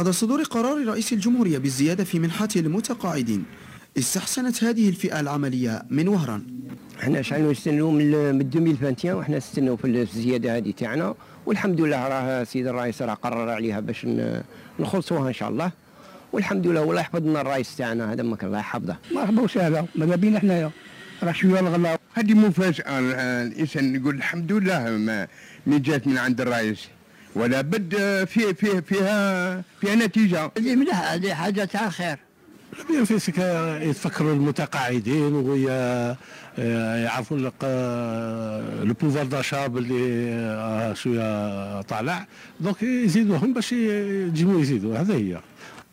بعد 0.00 0.10
صدور 0.10 0.42
قرار 0.42 0.86
رئيس 0.86 1.12
الجمهورية 1.12 1.58
بالزيادة 1.58 2.04
في 2.04 2.18
منحة 2.18 2.48
المتقاعدين 2.56 3.44
استحسنت 3.98 4.64
هذه 4.64 4.88
الفئة 4.88 5.20
العملية 5.20 5.82
من 5.90 6.08
وهران. 6.08 6.46
إحنا 7.00 7.22
شحال 7.22 7.50
نستناو 7.50 7.90
من 7.90 8.14
2021 8.14 9.14
وحنا 9.14 9.36
نستناو 9.36 9.76
في 9.76 9.86
الزيادة 9.86 10.56
هذه 10.56 10.70
تاعنا. 10.70 11.14
والحمد 11.46 11.80
لله 11.80 12.08
راه 12.08 12.42
السيد 12.42 12.66
الرئيس 12.66 13.02
راه 13.02 13.14
قرر 13.14 13.48
عليها 13.50 13.80
باش 13.80 14.06
نخلصوها 14.78 15.28
إن 15.28 15.32
شاء 15.34 15.48
الله. 15.48 15.70
والحمد 16.32 16.66
لله 16.66 16.80
والله 16.80 17.00
يحفظ 17.00 17.26
لنا 17.26 17.40
الرئيس 17.40 17.76
تاعنا 17.76 18.12
هذا 18.12 18.22
ما 18.22 18.36
كان 18.36 18.48
الله 18.48 18.58
يحفظه. 18.58 18.96
مرحبا 19.14 19.42
وسهلا 19.42 19.84
ماذا 19.94 20.16
بينا 20.16 20.38
حنايا. 20.38 20.70
راه 21.22 21.32
شوية 21.32 21.60
الغلا 21.60 21.98
هذه 22.14 22.34
مفاجأة 22.34 22.98
الإنسان 23.42 23.94
يقول 23.94 24.14
الحمد 24.14 24.52
لله 24.52 24.90
ما 25.66 25.78
جات 25.78 26.06
من 26.06 26.18
عند 26.18 26.40
الرئيس. 26.40 26.88
ولا 27.34 27.60
بد 27.60 27.94
في 28.24 28.54
في 28.54 28.82
فيها 28.82 29.62
فيها 29.80 29.94
نتيجة. 29.94 30.50
هذه 30.58 30.76
مليحه 30.76 31.02
هذه 31.02 31.34
حاجة 31.34 31.64
تاع 31.64 31.90
خير. 31.90 32.18
بيان 32.90 33.04
فيسك 33.04 33.38
يتفكروا 33.82 34.34
المتقاعدين 34.34 35.34
ويعرفوا 36.58 37.38
لو 37.38 37.52
بوفوار 39.00 39.26
داشا 39.26 39.66
باللي 39.66 40.94
شوية 40.96 41.80
طالع. 41.80 42.26
دونك 42.60 42.82
يزيدوهم 42.82 43.52
باش 43.52 43.72
يجيبوا 43.72 44.60
يزيدوا. 44.60 44.98
هذا 44.98 45.14
هي. 45.14 45.40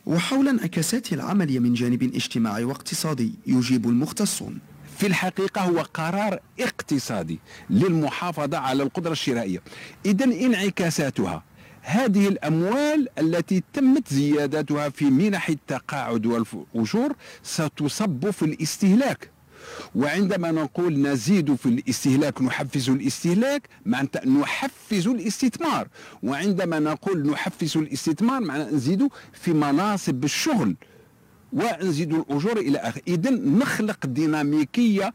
وحول 0.06 0.48
انعكاسات 0.48 1.14
العملية 1.14 1.60
من 1.60 1.74
جانب 1.74 2.04
اجتماعي 2.04 2.64
واقتصادي 2.64 3.32
يجيب 3.48 3.86
المختصون. 3.86 4.60
في 4.98 5.08
الحقيقة 5.08 5.62
هو 5.62 5.82
قرار 5.94 6.40
اقتصادي 6.60 7.40
للمحافظة 7.70 8.58
على 8.58 8.84
القدرة 8.84 9.12
الشرائية. 9.12 9.62
إذا 10.06 10.26
انعكاساتها 10.26 11.44
هذه 11.82 12.28
الأموال 12.28 13.08
التي 13.20 13.64
تمت 13.74 14.14
زيادتها 14.14 14.90
في 14.90 15.06
منح 15.06 15.50
التقاعد 15.50 16.26
والأجور 16.26 17.16
ستصب 17.44 18.30
في 18.30 18.46
الاستهلاك. 18.46 19.30
وعندما 19.96 20.52
نقول 20.52 21.02
نزيد 21.02 21.56
في 21.56 21.66
الاستهلاك 21.66 22.42
نحفز 22.42 22.90
الاستهلاك 22.90 23.70
معناتها 23.86 24.26
نحفز 24.26 25.08
الاستثمار. 25.08 25.88
وعندما 26.24 26.80
نقول 26.80 27.32
نحفز 27.32 27.78
الاستثمار 27.78 28.42
معناتها 28.42 28.72
نزيد 28.72 29.08
في 29.34 29.54
مناصب 29.54 30.24
الشغل. 30.24 30.76
ونزيد 31.54 32.14
الأجور 32.14 32.58
إلى 32.58 32.78
آخره 32.78 33.02
إذا 33.08 33.32
نخلق 33.32 34.06
ديناميكية 34.06 35.14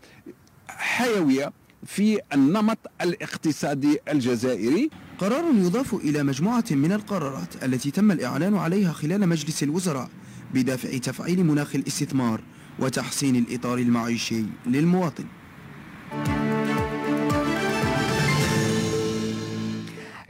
حيوية 0.69 1.52
في 1.86 2.20
النمط 2.34 2.78
الاقتصادي 3.02 3.98
الجزائري. 4.08 4.91
قرار 5.19 5.44
يضاف 5.55 5.94
إلى 5.94 6.22
مجموعة 6.22 6.64
من 6.70 6.92
القرارات 6.92 7.64
التي 7.64 7.91
تم 7.91 8.12
الإعلان 8.12 8.56
عليها 8.56 8.92
خلال 8.92 9.28
مجلس 9.28 9.62
الوزراء 9.62 10.08
بدافع 10.55 10.98
تفعيل 10.98 11.44
مناخ 11.44 11.77
الاستثمار 11.77 12.41
وتحسين 12.78 13.36
الإطار 13.36 13.78
المعيشي 13.78 14.44
للمواطن. 14.67 15.24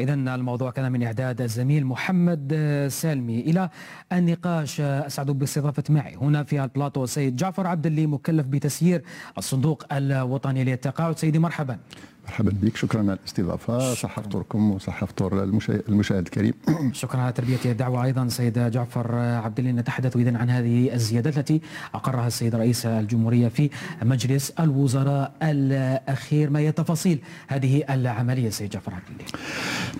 إذا 0.03 0.15
الموضوع 0.15 0.71
كان 0.71 0.93
من 0.93 1.03
إعداد 1.03 1.41
الزميل 1.41 1.87
محمد 1.87 2.55
سالمي. 2.91 3.41
إلى 3.41 3.71
النقاش 4.13 4.81
أسعد 4.81 5.31
باستضافة 5.31 5.83
معي 5.89 6.17
هنا 6.17 6.43
في 6.43 6.65
البلاطو 6.65 7.05
السيد 7.05 7.37
جعفر 7.37 7.67
عبد 7.67 7.87
اللي 7.87 8.07
مكلف 8.07 8.47
بتسيير 8.47 9.03
الصندوق 9.39 9.85
الوطني 9.93 10.65
للتقاعد. 10.65 11.19
سيدي 11.19 11.39
مرحبا. 11.39 11.79
مرحبا 12.25 12.53
بك. 12.63 12.77
شكرا 12.77 13.01
على 13.01 13.13
الاستضافة. 13.13 13.95
صحة 13.95 14.23
فطوركم 14.23 14.71
وصحة 14.71 15.07
فطور 15.07 15.43
المشاهد 15.89 16.25
الكريم. 16.25 16.55
شكرا 16.93 17.21
على 17.21 17.33
تربية 17.33 17.59
الدعوة 17.65 18.05
أيضا. 18.05 18.29
سيد 18.29 18.59
جعفر 18.59 19.15
عبد 19.15 19.59
الله 19.59 19.71
نتحدث 19.71 20.17
اذا 20.17 20.39
عن 20.39 20.51
هذه 20.51 20.95
الزيادات 20.95 21.39
التي 21.39 21.61
أقرها 21.95 22.27
السيد 22.27 22.55
رئيس 22.55 22.87
الجمهورية 22.87 23.49
في 23.49 23.71
مجلس 24.03 24.51
الوزراء 24.51 25.33
الأخير. 25.43 26.51
ما 26.51 26.59
هي 26.59 26.73
تفاصيل 26.73 27.19
هذه 27.49 27.85
العملية 27.91 28.51
سيد 28.51 28.71
جعفر 28.71 28.95
عبد 28.95 29.05
الله؟ 29.09 29.25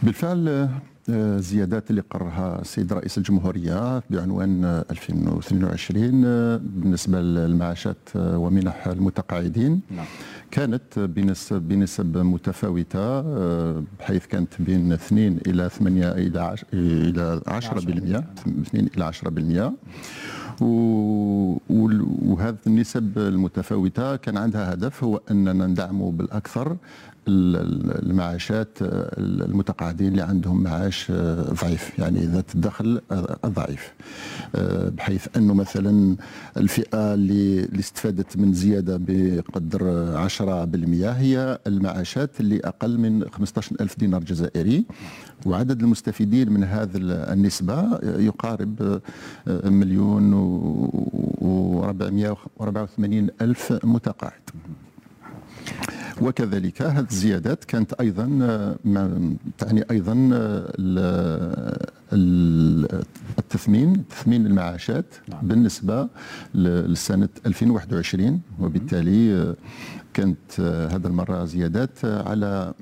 بالفعل 0.03 0.69
الزيادات 1.09 1.91
اللي 1.91 2.03
قررها 2.11 2.61
السيد 2.61 2.93
رئيس 2.93 3.19
الجمهورية 3.19 4.03
بعنوان 4.11 4.65
2022 4.91 6.11
بالنسبة 6.59 7.21
للمعاشات 7.21 8.09
ومنح 8.17 8.87
المتقاعدين. 8.87 9.81
نعم. 9.91 10.07
كانت 10.53 10.99
بنسب 10.99 11.63
بنسب 11.63 12.17
متفاوتة 12.17 13.21
بحيث 13.99 14.27
كانت 14.27 14.49
بين 14.59 14.93
2 14.93 15.39
إلى 15.47 15.69
8 15.69 16.13
إلى 16.13 16.55
إلى 16.73 17.41
10% 17.49 17.51
2 17.51 18.89
إلى 18.97 19.13
10% 19.13 20.63
وهذه 22.29 22.57
النسب 22.67 23.19
المتفاوتة 23.19 24.17
كان 24.17 24.37
عندها 24.37 24.73
هدف 24.75 25.05
هو 25.05 25.21
أننا 25.31 25.67
ندعموا 25.67 26.13
بالأكثر 26.13 26.77
المعاشات 27.29 28.79
المتقاعدين 29.19 30.09
اللي 30.09 30.23
عندهم 30.23 30.63
معاش 30.63 31.13
ضعيف 31.63 31.99
يعني 31.99 32.21
ذات 32.21 32.55
الدخل 32.55 33.01
الضعيف 33.45 33.93
بحيث 34.97 35.27
أنه 35.37 35.55
مثلا 35.55 36.17
الفئة 36.57 37.15
اللي 37.15 37.69
استفادت 37.79 38.37
من 38.37 38.53
زيادة 38.53 38.99
بقدر 39.01 39.81
10% 40.29 40.41
هي 41.05 41.59
المعاشات 41.67 42.41
اللي 42.41 42.61
أقل 42.65 42.99
من 42.99 43.29
15000 43.29 43.93
ألف 43.93 43.99
دينار 43.99 44.25
جزائري. 44.25 44.85
وعدد 45.47 45.83
المستفيدين 45.83 46.53
من 46.53 46.65
هذه 46.65 46.91
النسبة 47.33 47.99
يقارب 48.03 49.01
مليون 49.65 50.33
و484 51.43 53.43
ألف 53.43 53.79
متقاعد. 53.85 54.41
وكذلك 56.21 56.83
هذه 56.83 57.07
الزيادات 57.11 57.65
كانت 57.65 57.93
أيضا 57.93 58.25
تعني 59.59 59.85
أيضا 59.91 60.31
التثمين 63.39 64.05
تثمين 64.09 64.47
المعاشات 64.47 65.05
نعم. 65.29 65.41
بالنسبة 65.49 66.09
لسنة 66.55 67.29
2021 67.47 68.41
وبالتالي 68.61 69.55
كانت 70.15 70.61
هذا 70.61 71.09
المرة 71.09 71.45
زيادات 71.45 72.05
على 72.05 72.75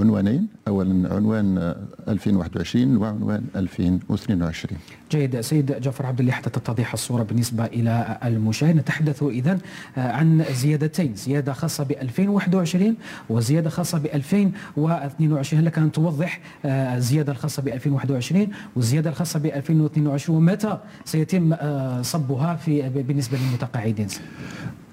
عنوانين. 0.00 0.46
اولا 0.68 1.14
عنوان 1.14 1.74
2021 2.08 2.96
وعنوان 2.96 3.44
2022 3.56 4.78
جيد. 5.12 5.40
سيد 5.40 5.80
جعفر 5.80 6.06
عبد 6.06 6.20
الله 6.20 6.32
حتى 6.32 6.50
تتضح 6.50 6.92
الصورة 6.92 7.22
بالنسبة 7.22 7.64
إلى 7.64 8.18
المشاهد. 8.24 8.76
نتحدث 8.76 9.22
اذا 9.22 9.58
عن 9.96 10.44
زيادتين. 10.52 11.14
زيادة 11.14 11.52
خاصة 11.52 11.84
ب 11.84 11.90
2021 11.90 12.96
وزيادة 13.28 13.70
خاصة 13.70 13.98
ب 13.98 14.06
2022 14.06 15.60
هل 15.60 15.66
لك 15.66 15.78
أن 15.78 15.92
توضح 15.92 16.40
الزيادة 16.64 17.32
الخاصة 17.32 17.62
ب 17.62 17.68
2021 17.68 18.48
والزيادة 18.76 19.10
الخاصة 19.10 19.38
ب 19.38 19.46
2022 19.46 20.36
ومتى 20.38 20.78
سيتم 21.04 21.54
صبها 22.02 22.56
في 22.56 22.88
بالنسبة 22.88 23.38
للمتقاعدين؟ 23.38 24.06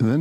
اذا 0.02 0.16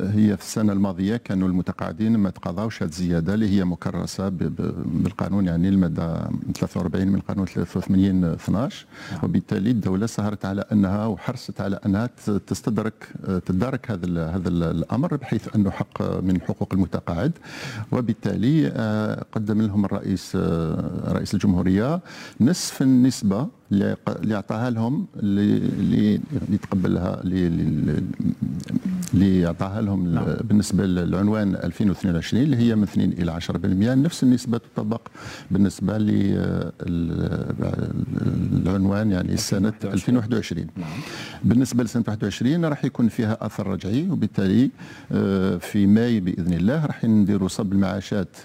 هي 0.00 0.36
في 0.36 0.42
السنة 0.42 0.72
الماضية 0.72 1.16
كانوا 1.16 1.48
المتقاعدين 1.48 2.16
ما 2.16 2.30
تقاضاوش 2.30 2.82
هذه 2.82 2.88
الزيادة 2.90 3.34
اللي 3.34 3.48
هي 3.58 3.64
مكرسة 3.64 4.28
بالقانون 4.28 5.46
يعني 5.46 5.68
المادة 5.68 6.30
43 6.54 7.08
من 7.08 7.14
القانون 7.14 7.46
83 7.46 8.24
12 8.24 8.86
وبالتالي 9.22 9.70
الدولة 9.70 10.06
سهرت 10.06 10.44
على 10.44 10.64
أنها 10.72 11.06
وحرصت 11.06 11.60
على 11.60 11.78
أنها 11.86 12.10
تستدرك 12.46 13.08
تدارك 13.46 13.90
هذا 13.90 14.26
هذا 14.26 14.48
الأمر 14.48 15.16
بحيث 15.16 15.48
أنه 15.56 15.70
حق 15.70 16.02
من 16.20 16.40
حقوق 16.40 16.68
المتقاعد. 16.74 17.32
وبالتالي 17.92 18.68
قدم 19.32 19.62
لهم 19.62 19.84
الرئيس 19.84 20.36
رئيس 21.06 21.34
الجمهورية 21.34 22.00
نصف 22.40 22.82
النسبة 22.82 23.48
اللي 23.72 24.34
اعطاها 24.34 24.70
لهم 24.70 25.06
اللي 25.16 26.20
يتقبلها 26.50 27.20
اللي 29.14 29.46
اعطاها 29.46 29.80
لهم 29.80 30.14
نعم. 30.14 30.24
بالنسبة 30.44 30.86
للعنوان 30.86 31.54
2022 31.54 32.42
اللي 32.42 32.56
هي 32.56 32.74
من 32.74 32.82
2 32.82 33.12
إلى 33.12 33.40
10% 33.40 33.46
نفس 33.98 34.22
النسبة 34.22 34.58
تطبق 34.58 35.08
بالنسبة 35.50 35.98
للعنوان 38.48 39.10
يعني 39.10 39.36
سنة 39.36 39.72
2021 39.84 40.66
نعم. 40.76 40.88
بالنسبة 41.44 41.84
لسنة 41.84 42.04
2021 42.08 42.64
راح 42.64 42.84
يكون 42.84 43.08
فيها 43.08 43.38
أثر 43.40 43.66
رجعي 43.66 44.10
وبالتالي 44.10 44.70
آه، 45.12 45.56
في 45.56 45.86
ماي 45.86 46.20
بإذن 46.20 46.52
الله 46.52 46.86
راح 46.86 47.04
نديروا 47.04 47.48
صب 47.48 47.72
المعاشات 47.72 48.36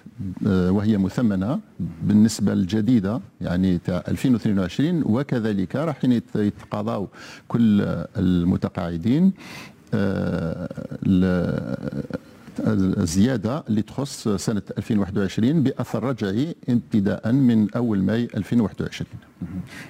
آه، 0.47 0.71
وهي 0.71 0.97
مثمنة 0.97 1.59
بالنسبة 2.03 2.53
الجديدة 2.53 3.21
يعني 3.41 3.77
تاع 3.77 4.03
2022 4.07 5.03
وكذلك 5.17 5.75
راح 5.75 6.05
يتقاضاو 6.35 7.07
كل 7.47 7.81
المتقاعدين 8.17 9.33
آه، 9.93 10.69
الزيادة 12.67 13.63
اللي 13.69 13.81
تخص 13.81 14.27
سنة 14.27 14.61
2021 14.77 15.63
بأثر 15.63 16.03
رجعي 16.03 16.55
ابتداء 16.69 17.31
من 17.31 17.67
أول 17.75 17.99
ماي 18.03 18.27
2021 18.37 19.07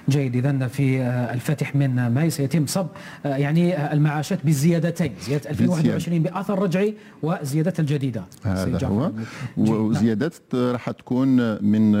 جيد. 0.08 0.36
اذا 0.36 0.66
في 0.66 1.00
آه، 1.00 1.34
الفاتح 1.34 1.76
من 1.76 2.06
ماي 2.14 2.30
سيتم 2.30 2.66
صب 2.66 2.86
آه، 3.26 3.36
يعني 3.36 3.76
آه، 3.76 3.92
المعاشات 3.92 4.38
بالزيادتين. 4.44 5.12
زيادة 5.26 5.50
2021 5.50 6.22
باثر 6.22 6.58
رجعي 6.58 6.94
وزيادة 7.22 7.72
الجديدة. 7.78 8.24
هذا. 8.44 8.86
هو. 8.86 9.12
جيد. 9.58 9.68
وزيادات 9.68 10.34
راح 10.54 10.90
تكون 10.90 11.28
من 11.64 11.94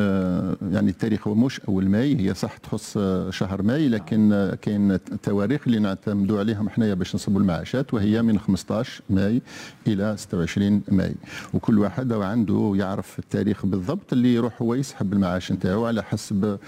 يعني 0.72 0.90
التاريخ 0.90 1.28
هو 1.28 1.34
مش 1.34 1.60
أول 1.60 1.88
ماي 1.88 2.20
هي 2.20 2.34
صح 2.34 2.56
تخص 2.56 2.98
شهر 3.30 3.62
ماي 3.62 3.88
لكن 3.88 4.50
كاين 4.62 4.98
تواريخ 5.22 5.62
اللي 5.66 5.78
نعتمدوا 5.78 6.38
عليهم 6.38 6.68
حنايا 6.68 6.94
باش 6.94 7.14
نصبوا 7.14 7.40
المعاشات 7.40 7.94
وهي 7.94 8.22
من 8.22 8.38
15 8.38 9.02
ماي 9.10 9.42
إلى 9.86 10.14
26 10.16 10.82
ماي. 10.88 11.14
وكل 11.54 11.78
واحد 11.78 12.12
عنده 12.12 12.72
يعرف 12.76 13.18
التاريخ 13.18 13.66
بالضبط 13.66 14.12
اللي 14.12 14.34
يروح 14.34 14.62
هو 14.62 14.74
يسحب 14.74 15.12
المعاش 15.12 15.52
نتاعو 15.52 15.86
على 15.86 16.02
حسب 16.02 16.58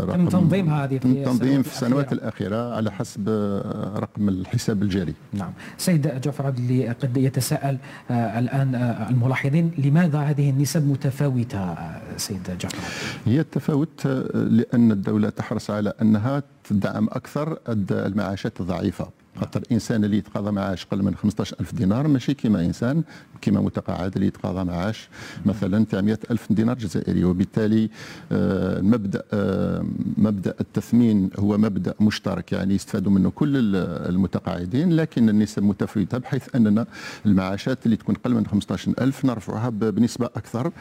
تم 0.00 0.10
رقم 0.10 0.28
تنظيمها 0.28 0.84
هذه 0.84 0.98
في 0.98 1.24
تنظيم 1.24 1.62
في 1.62 1.68
السنوات 1.72 2.12
الأخيرة. 2.12 2.26
الأخيرة 2.48 2.76
على 2.76 2.92
حسب 2.92 3.28
آه، 3.28 3.92
رقم 3.98 4.28
الحساب 4.28 4.82
الجاري. 4.82 5.14
نعم. 5.32 5.52
سيد 5.78 6.20
جعفر 6.20 6.46
عبد 6.46 6.58
اللي 6.58 6.88
قد 6.88 7.16
يتساءل 7.16 7.78
آه، 8.10 8.38
الآن 8.38 8.74
آه، 8.74 9.08
الملاحظين 9.10 9.70
لماذا 9.78 10.18
هذه 10.18 10.50
النسب 10.50 10.88
متفاوتة 10.88 11.58
آه، 11.58 12.00
سيد 12.16 12.42
جعفر 12.60 12.78
هي 13.26 13.40
التفاوت 13.40 14.06
لأن 14.34 14.92
الدولة 14.92 15.28
تحرص 15.28 15.70
على 15.70 15.92
أنها 16.02 16.42
تدعم 16.64 17.06
أكثر 17.12 17.58
الد- 17.68 17.92
المعاشات 17.92 18.60
الضعيفة. 18.60 19.08
خاطر 19.40 19.60
الانسان 19.60 20.04
اللي 20.04 20.18
يتقاضى 20.18 20.50
معاش 20.50 20.84
قل 20.84 21.02
من 21.02 21.14
15000 21.14 21.74
دينار 21.74 22.08
ماشي 22.08 22.34
كيما 22.34 22.60
إنسان 22.64 23.02
كيما 23.40 23.60
متقاعد 23.60 24.14
اللي 24.14 24.26
يتقاضى 24.26 24.64
معاش 24.64 25.08
مثلا 25.46 25.84
تاع 25.84 26.00
100000 26.00 26.52
دينار 26.52 26.78
جزائري. 26.78 27.24
وبالتالي 27.24 27.90
آه، 28.32 28.78
المبدأ 28.78 29.22
آه، 29.32 29.86
مبدأ 30.16 30.54
التثمين 30.60 31.30
هو 31.38 31.58
مبدأ 31.58 31.94
مشترك 32.00 32.52
يعني 32.52 32.74
يستفادوا 32.74 33.12
منه 33.12 33.30
كل 33.30 33.56
ال- 33.56 33.76
المتقاعدين 34.14 34.92
لكن 34.96 35.28
النسب 35.28 35.62
متفاوتة 35.62 36.18
بحيث 36.18 36.54
أننا 36.54 36.86
المعاشات 37.26 37.78
اللي 37.86 37.96
تكون 37.96 38.14
قل 38.14 38.34
من 38.34 38.46
15000 38.46 39.24
نرفعها 39.24 39.68
بنسبة 39.68 40.26
أكثر. 40.26 40.72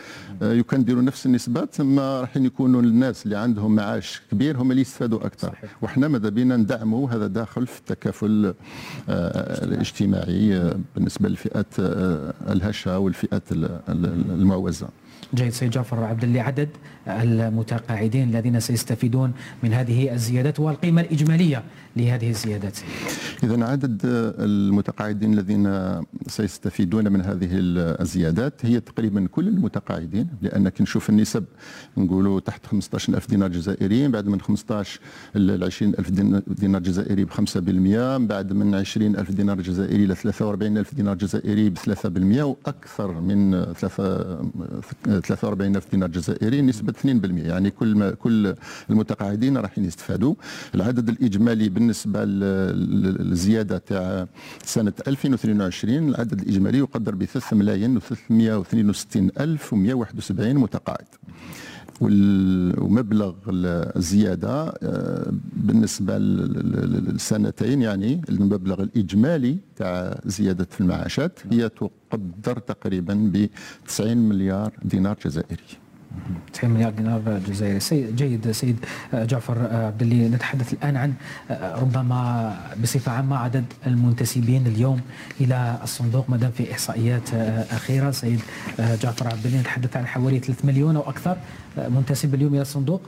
آه، 0.42 0.54
يمكن 0.54 0.78
نديروا 0.80 1.02
نفس 1.02 1.26
النسبات 1.26 1.82
ما 1.82 2.22
راح 2.22 2.38
يكونوا 2.38 2.82
الناس 2.82 3.26
اللي 3.26 3.38
عندهم 3.38 3.76
معاش 3.76 4.22
كبير 4.32 4.58
هم 4.62 4.72
اللي 4.72 4.82
يستفادوا 4.82 5.26
أكثر. 5.26 5.56
وحنا 5.82 6.08
ماذا 6.08 6.30
بينا 6.30 6.58
ندعموا 6.58 7.10
هذا 7.10 7.28
داخل 7.28 7.68
في 7.68 7.80
التكافل 7.80 8.45
آه، 8.46 9.64
الاجتماعي 9.66 10.58
آه، 10.58 10.76
بالنسبة 10.96 11.30
للفئات 11.30 11.80
آه، 11.80 12.34
الهشة 12.50 13.00
والفئات 13.00 13.52
ال- 13.52 13.80
ال- 13.90 14.06
المعوزة. 14.32 14.88
جيد 15.34 15.50
سيد 15.54 15.70
جعفر 15.70 16.04
عبد 16.04 16.24
اللي 16.24 16.40
عدد 16.40 16.70
المتقاعدين 17.08 18.30
الذين 18.30 18.60
سيستفيدون 18.60 19.34
من 19.64 19.74
هذه 19.74 20.14
الزيادات 20.14 20.60
والقيمة 20.60 21.02
الإجمالية 21.02 21.64
لهذه 21.98 22.30
الزيادات. 22.30 22.78
إذا 23.44 23.66
عدد 23.66 24.02
المتقاعدين 24.40 25.34
الذين 25.34 25.74
سيستفيدون 26.28 27.12
من 27.12 27.22
هذه 27.22 27.50
الزيادات 27.54 28.66
هي 28.66 28.80
تقريبا 28.80 29.28
كل 29.28 29.48
المتقاعدين 29.48 30.28
لأن 30.42 30.70
كي 30.70 30.84
نشوف 30.84 31.10
النسب 31.10 31.44
نقولوا 31.98 32.40
تحت 32.40 32.66
15 32.66 33.14
ألف 33.14 33.30
دينار 33.30 33.50
جزائري 33.50 34.08
بعد 34.08 34.28
من 34.28 34.42
15 34.42 35.00
ل 35.36 35.64
20 35.64 35.94
ألف 36.00 36.10
دين- 36.10 36.42
دينار 36.48 36.82
جزائري 36.82 37.26
ب 37.26 37.30
5% 37.30 38.18
بعد 38.18 38.54
من 38.54 38.76
20 38.76 39.16
ألف 39.16 39.32
دينار 39.32 39.62
جزائري 39.62 40.04
إلى 40.04 40.16
43 40.16 40.78
ألف 40.78 40.96
دينار 40.96 41.16
جزائري 41.16 41.70
ب 41.70 41.78
3% 41.78 42.44
وأكثر 42.44 43.22
من 43.22 43.66
43 45.08 45.76
ألف 45.76 45.92
دينار 45.92 46.10
جزائري 46.10 46.62
نسبة 46.62 46.94
2% 46.94 47.06
يعني 47.48 47.72
كل 47.72 47.96
ما 47.96 48.12
كل 48.12 48.56
المتقاعدين 48.90 49.58
راح 49.58 49.78
يستفادوا. 49.80 50.36
العدد 50.76 51.10
الإجمالي 51.10 51.70
بالنسبة 51.70 52.26
لل- 52.26 53.18
للزيادة 53.20 53.78
تاع 53.78 54.28
سنة 54.64 54.94
2022 55.08 56.10
العدد 56.10 56.42
الإجمالي 56.42 56.78
يقدر 56.78 57.16
ب 57.16 57.26
3 57.26 57.56
ملايين 57.56 58.00
و362 58.00 59.42
ألف 59.42 59.76
و171 59.76 60.42
متقاعد. 60.42 61.06
وال- 61.08 61.36
ومبلغ 62.02 63.34
الزيادة 63.50 64.74
آه، 64.84 65.32
بالنسبة 65.54 66.18
لل- 66.18 67.06
للسنتين 67.14 67.82
يعني 67.82 68.22
المبلغ 68.30 68.82
الإجمالي 68.84 69.58
تاع 69.76 70.20
زيادة 70.26 70.68
في 70.72 70.82
المعاشات 70.82 71.40
هي 71.52 71.70
تقدر 71.70 72.60
تقريبا 72.60 73.14
ب 73.14 73.50
90 73.88 74.18
مليار 74.18 74.72
دينار 74.84 75.18
جزائري. 75.26 75.64
90 76.54 76.72
مليار 76.74 76.92
دينار 76.92 77.42
جزائري. 77.50 77.80
سي 77.80 78.12
جيد 78.12 78.52
سيد 78.52 78.78
جعفر 79.14 79.58
عبد 79.60 80.02
اللي 80.02 80.30
نتحدث 80.30 80.74
الآن 80.74 80.98
عن 80.98 81.14
ربما 81.82 82.54
بصفة 82.84 83.12
عامة 83.12 83.36
عدد 83.38 83.66
المنتسبين 83.88 84.68
اليوم 84.68 85.02
إلى 85.42 85.80
الصندوق 85.84 86.30
ما 86.30 86.38
دام 86.38 86.52
في 86.52 86.72
إحصائيات 86.72 87.34
أخيرة. 87.72 88.12
سيد 88.12 88.40
جعفر 88.80 89.28
عبد 89.28 89.46
اللي 89.46 89.60
نتحدث 89.60 89.98
عن 89.98 90.08
حوالي 90.08 90.40
3 90.40 90.66
مليون 90.66 90.96
أو 90.96 91.02
أكثر. 91.10 91.38
منتسب 91.78 92.34
اليوم 92.36 92.54
إلى 92.54 92.62
الصندوق؟ 92.62 93.02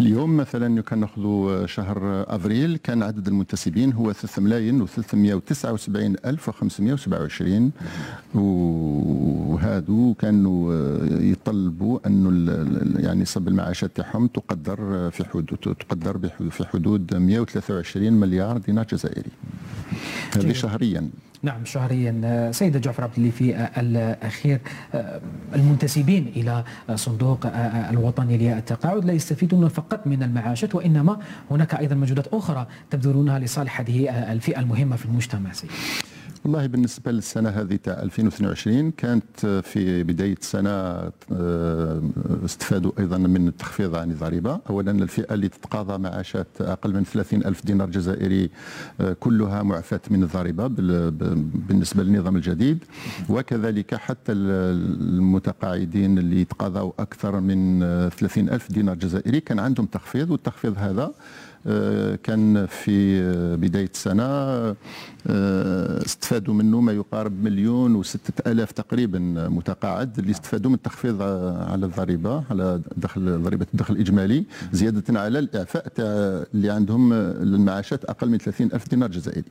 اليوم 0.00 0.36
مثلا 0.36 0.82
كان 0.82 0.98
ناخذوا 0.98 1.66
شهر 1.66 2.24
افريل 2.28 2.76
كان 2.76 3.02
عدد 3.02 3.28
المنتسبين 3.28 3.92
هو 3.92 4.12
3 4.12 4.42
ملايين 4.42 4.86
و379 4.86 6.26
ألف 6.26 6.50
و527 6.50 7.70
وهادو 8.34 10.14
كانوا 10.14 10.74
يطلبوا 11.20 11.98
انه 12.06 12.30
يعني 13.00 13.24
صب 13.24 13.48
المعاشات 13.48 13.90
تاعهم 13.96 14.26
تقدر 14.26 15.10
في 15.10 15.24
حدود 15.24 15.46
تقدر 15.88 16.18
في 16.50 16.64
حدود 16.64 17.14
123 17.14 18.12
مليار 18.12 18.58
دينار 18.58 18.86
جزائري. 18.92 19.30
هذه. 20.36 20.52
شهريا. 20.52 21.10
نعم 21.42 21.64
شهريا. 21.64 22.50
سيدة 22.52 22.78
جعفر 22.78 23.02
عبد 23.02 23.12
اللي 23.16 23.30
في 23.30 23.68
الأخير 23.76 24.60
المنتسبين 25.54 26.32
إلى 26.36 26.64
صندوق 26.94 27.46
الوطني 27.90 28.38
للتقاعد 28.38 29.04
لا 29.04 29.12
يستفيدون 29.12 29.68
فقط 29.68 30.06
من 30.06 30.22
المعاشات 30.22 30.74
وإنما 30.74 31.18
هناك 31.50 31.74
أيضا 31.74 31.94
مجهودات 31.94 32.26
أخرى 32.26 32.66
تبذلونها 32.90 33.38
لصالح 33.38 33.80
هذه 33.80 34.10
الفئة 34.32 34.60
المهمة 34.60 34.96
في 34.96 35.04
المجتمع 35.04 35.52
سيدي. 35.52 35.72
والله 36.44 36.66
بالنسبة 36.66 37.12
للسنة 37.12 37.48
هذه 37.48 37.76
تاع 37.76 38.02
2022 38.02 38.90
كانت 38.90 39.46
في 39.64 40.02
بداية 40.02 40.36
السنة 40.40 40.70
آه، 40.70 42.02
استفادوا 42.44 42.92
أيضا 42.98 43.18
من 43.18 43.48
التخفيض 43.48 43.94
عن 43.96 44.10
الضريبة. 44.10 44.60
أولا 44.70 44.90
الفئة 44.90 45.34
اللي 45.34 45.48
تتقاضى 45.48 45.98
معاشات 45.98 46.46
أقل 46.60 46.94
من 46.94 47.04
30 47.04 47.44
ألف 47.44 47.66
دينار 47.66 47.90
جزائري 47.90 48.50
آه، 49.00 49.16
كلها 49.20 49.62
معفاة 49.62 50.00
من 50.10 50.22
الضريبة 50.22 50.66
بالنسبة 51.68 52.02
للنظام 52.02 52.36
الجديد. 52.36 52.84
وكذلك 53.28 53.94
حتى 53.94 54.32
ال- 54.32 55.10
المتقاعدين 55.18 56.18
اللي 56.18 56.40
يتقاضوا 56.40 56.92
أكثر 56.98 57.40
من 57.40 57.82
آه، 57.82 58.08
30 58.08 58.48
ألف 58.48 58.72
دينار 58.72 58.94
جزائري 58.94 59.40
كان 59.40 59.58
عندهم 59.58 59.86
تخفيض 59.86 60.30
والتخفيض 60.30 60.74
هذا 60.78 61.02
آه، 61.02 61.12
كان 62.22 62.66
في 62.66 63.20
آه، 63.22 63.54
بداية 63.54 63.90
السنة 63.94 64.74
آه، 65.26 66.04
استفادوا 66.06 66.54
منه 66.54 66.80
ما 66.80 66.92
يقارب 66.92 67.44
مليون 67.44 67.94
وستة 67.94 68.50
ألاف 68.50 68.72
تقريبا 68.72 69.18
متقاعد 69.48 70.18
اللي 70.18 70.30
استفادوا 70.30 70.70
من 70.70 70.76
التخفيض 70.76 71.22
آه، 71.22 71.72
على 71.72 71.86
الضريبة 71.86 72.44
على 72.50 72.80
دخل 72.96 73.42
ضريبة 73.42 73.66
الدخل 73.74 73.94
الإجمالي 73.94 74.44
زيادة 74.72 75.20
على 75.20 75.38
الإعفاء 75.38 75.92
اللي 75.98 76.70
عندهم 76.70 77.12
آه، 77.12 77.32
المعاشات 77.42 78.04
أقل 78.04 78.28
من 78.28 78.38
30 78.38 78.66
ألف 78.72 78.88
دينار 78.88 79.10
جزائري. 79.10 79.44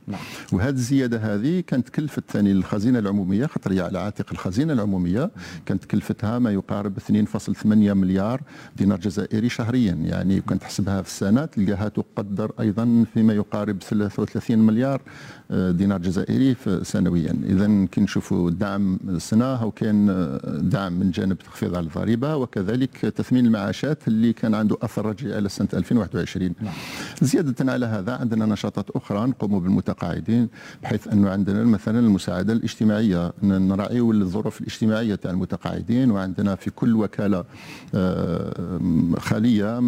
وهذه 0.52 0.74
الزيادة 0.74 1.18
هذه 1.18 1.60
كانت 1.60 1.88
كلفت 1.88 2.24
ثاني 2.30 2.52
للخزينة 2.52 2.98
العمومية 2.98 3.46
خاطر 3.46 3.82
على 3.82 3.98
عاتق 3.98 4.26
الخزينة 4.32 4.72
العمومية 4.72 5.30
كانت 5.66 5.84
كلفتها 5.84 6.38
ما 6.38 6.50
يقارب 6.50 6.98
2.8 6.98 7.66
مليار 7.66 8.42
دينار 8.76 8.98
جزائري 8.98 9.48
شهريا. 9.48 9.92
يعني 9.92 10.40
كان 10.40 10.58
تحسبها 10.58 11.02
في 11.02 11.08
السنة 11.08 11.44
تلقاها 11.44 11.88
تقدر 12.16 12.52
أيضا 12.60 13.04
فيما 13.14 13.32
يقارب 13.32 13.82
33 13.82 14.58
مليار 14.58 15.02
آه، 15.50 15.70
دينار 15.70 15.98
جزائري 15.98 16.56
سنويا. 16.82 17.34
إذا 17.44 17.86
كي 17.86 18.00
نشوفوا 18.00 18.48
الدعم 18.48 18.98
السنة 19.08 19.44
هو 19.44 19.70
كان 19.70 20.10
آه، 20.10 20.58
دعم 20.60 20.92
من 20.92 21.10
جانب 21.10 21.38
تخفيض 21.38 21.76
على 21.76 21.86
الضريبة 21.86 22.36
وكذلك 22.36 22.96
تثمين 22.96 23.46
المعاشات 23.46 24.08
اللي 24.08 24.32
كان 24.32 24.54
عنده 24.54 24.76
أثر 24.82 25.06
رجعي 25.06 25.34
على 25.34 25.48
سنة 25.48 25.68
2021 25.74 26.54
زيادة 27.22 27.72
على 27.72 27.86
هذا 27.86 28.12
عندنا 28.12 28.46
نشاطات 28.46 28.90
أخرى 28.90 29.26
نقوم 29.26 29.60
بالمتقاعدين 29.60 30.48
بحيث 30.82 31.08
أنه 31.08 31.30
عندنا 31.30 31.64
مثلا 31.64 31.98
المساعدة 31.98 32.52
الاجتماعية. 32.52 33.32
نراعيو 33.42 34.12
الظروف 34.12 34.60
الاجتماعية 34.60 35.14
تاع 35.14 35.30
المتقاعدين 35.30 36.10
وعندنا 36.10 36.54
في 36.54 36.70
كل 36.70 36.96
وكالة 36.96 37.44
آه، 37.94 38.80
خالية 39.18 39.80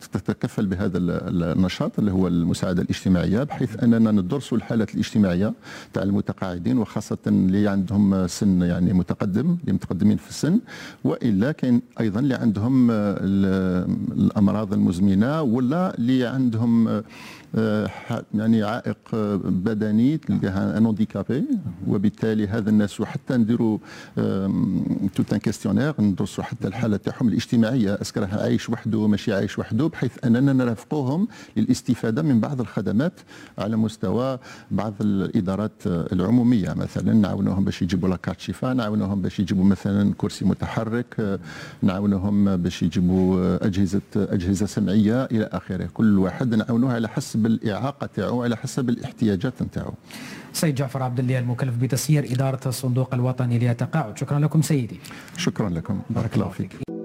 تتكفل 0.00 0.66
بهذا 0.66 0.98
النشاط 0.98 1.98
اللي 1.98 2.12
هو 2.12 2.28
المساعدة 2.28 2.82
الاجتماعية 2.82 3.42
بحيث 3.42 3.82
أننا 3.82 4.10
ندرسوا 4.10 4.58
الحالات 4.58 4.94
الاجتماعية 4.94 5.52
تاع 5.92 6.02
المتقاعدين 6.02 6.78
وخاصة 6.78 7.18
اللي 7.26 7.68
عندهم 7.68 8.26
سن 8.26 8.62
يعني 8.62 8.92
متقدم 8.92 9.56
اللي 9.60 9.72
متقدمين 9.72 10.16
في 10.16 10.30
السن 10.30 10.60
وإلا 11.04 11.52
كاين 11.52 11.82
أيضا 12.00 12.20
اللي 12.20 12.34
عندهم 12.34 12.90
الأمراض 12.90 14.72
المزمنة 14.72 15.42
ولا 15.42 15.98
اللي 15.98 16.26
عندهم 16.26 17.02
آه، 17.56 17.90
يعني 18.34 18.62
عائق 18.62 18.98
بدني 19.44 20.18
تلقاها 20.18 20.78
un 20.78 20.86
handicapé 20.86 21.44
وبالتالي 21.86 22.46
هذا 22.46 22.70
الناس 22.70 23.00
وحتى 23.00 23.36
نديروا 23.36 23.78
tout 25.14 25.32
un 25.32 25.38
questionnaire 25.38 25.94
ندرسوا 26.00 26.44
حتى 26.44 26.68
الحالة 26.68 26.96
تاعهم 26.96 27.28
الاجتماعية 27.28 27.98
est-ce 28.00 28.14
que 28.14 28.21
راه 28.21 28.26
عايش 28.32 28.70
وحده 28.70 29.06
ماشي 29.06 29.32
عايش 29.32 29.58
وحده. 29.58 29.85
بحيث 29.88 30.12
أننا 30.24 30.52
نرافقوهم 30.52 31.28
للاستفادة 31.56 32.22
من 32.22 32.40
بعض 32.40 32.60
الخدمات 32.60 33.20
على 33.58 33.76
مستوى 33.76 34.38
بعض 34.70 34.94
الإدارات 35.00 35.82
العمومية. 35.86 36.74
مثلا 36.74 37.12
نعاونوهم 37.12 37.64
باش 37.64 37.82
يجيبوا 37.82 38.08
la 38.08 38.17
carte 38.17 38.40
شفاء 38.40 38.74
نعاونوهم 38.74 39.22
باش 39.22 39.40
يجيبوا 39.40 39.64
مثلا 39.64 40.14
كرسي 40.18 40.44
متحرك 40.44 41.40
نعاونوهم 41.82 42.56
باش 42.56 42.82
يجيبوا 42.82 43.66
أجهزة 43.66 44.00
أجهزة 44.16 44.66
سمعية 44.66 45.24
إلى 45.24 45.44
آخره. 45.52 45.86
كل 45.94 46.18
واحد 46.18 46.54
نعاونوه 46.54 46.92
على 46.92 47.08
حسب 47.08 47.46
الإعاقة 47.46 48.06
تاعو 48.06 48.42
على 48.42 48.56
حسب 48.56 48.88
الاحتياجات 48.88 49.62
نتاعو. 49.62 49.94
سيد 50.52 50.74
جعفر 50.74 51.02
عبد 51.02 51.18
الله 51.18 51.38
المكلف 51.38 51.76
بتسيير 51.76 52.32
إدارة 52.32 52.68
الصندوق 52.68 53.14
الوطني 53.14 53.58
للتقاعد. 53.58 54.18
شكرا 54.18 54.38
لكم 54.38 54.62
سيدي. 54.62 55.00
شكرا 55.36 55.68
لكم. 55.68 56.00
بارك 56.10 56.34
الله 56.34 56.48
فيك. 56.48 56.95